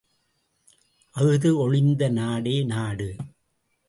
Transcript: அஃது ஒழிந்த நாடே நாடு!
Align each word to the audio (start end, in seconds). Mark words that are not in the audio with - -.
அஃது 1.15 1.57
ஒழிந்த 1.57 2.09
நாடே 2.09 2.63
நாடு! 2.63 3.15